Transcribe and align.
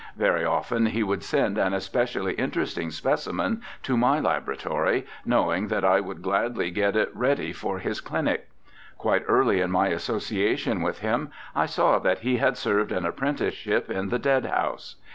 Very 0.17 0.43
often 0.43 0.87
he 0.87 1.03
would 1.03 1.21
send 1.23 1.59
an 1.59 1.73
especially 1.75 2.33
interesting 2.33 2.89
specimen 2.89 3.61
to 3.83 3.95
my 3.95 4.19
laboratory, 4.19 5.05
knowing 5.25 5.67
that 5.67 5.85
I 5.85 5.99
would 5.99 6.23
gladly 6.23 6.71
get 6.71 6.95
it 6.95 7.11
ready 7.15 7.53
for 7.53 7.77
his 7.77 8.01
clinic. 8.01 8.49
Quite 8.97 9.23
early 9.27 9.61
in 9.61 9.69
my 9.69 9.89
association 9.89 10.81
with 10.81 11.01
him 11.01 11.29
I 11.55 11.67
saw 11.67 11.99
that 11.99 12.21
he 12.21 12.37
had 12.37 12.57
served 12.57 12.91
an 12.91 13.05
apprenticeship 13.05 13.91
in 13.91 14.09
the 14.09 14.17
dead 14.17 14.47
house. 14.47 14.95